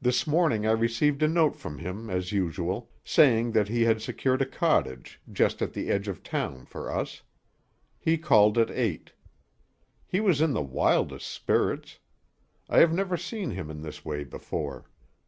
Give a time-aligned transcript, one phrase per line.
[0.00, 4.40] This morning I received a note from him as usual, saying that he had secured
[4.40, 7.22] a cottage just at the edge of town for us.
[7.98, 9.10] He called at eight.
[10.06, 11.98] He was in the wildest spirits.
[12.68, 14.88] I have never seen him in this way before.